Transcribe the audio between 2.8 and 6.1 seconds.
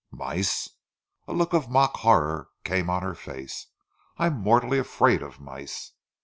on her face. "I'm mortally afraid of mice!"